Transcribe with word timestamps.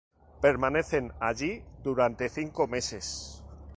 Permanecen 0.45 1.13
allí 1.19 1.63
durante 1.83 2.27
cinco 2.27 2.65
meses. 2.67 3.43